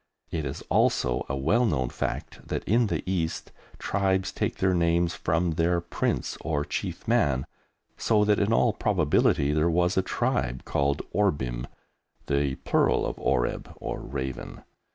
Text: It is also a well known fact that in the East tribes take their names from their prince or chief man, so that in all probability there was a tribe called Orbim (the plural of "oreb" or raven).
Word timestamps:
It 0.31 0.45
is 0.45 0.63
also 0.67 1.27
a 1.29 1.37
well 1.37 1.63
known 1.63 1.89
fact 1.91 2.47
that 2.47 2.63
in 2.63 2.87
the 2.87 3.03
East 3.05 3.51
tribes 3.77 4.31
take 4.31 4.55
their 4.55 4.73
names 4.73 5.13
from 5.13 5.51
their 5.51 5.79
prince 5.79 6.39
or 6.41 6.65
chief 6.65 7.07
man, 7.07 7.45
so 7.97 8.25
that 8.25 8.39
in 8.39 8.51
all 8.51 8.73
probability 8.73 9.53
there 9.53 9.69
was 9.69 9.97
a 9.97 10.01
tribe 10.01 10.65
called 10.65 11.03
Orbim 11.13 11.67
(the 12.25 12.55
plural 12.65 13.05
of 13.05 13.19
"oreb" 13.19 13.71
or 13.75 13.99
raven). 13.99 14.63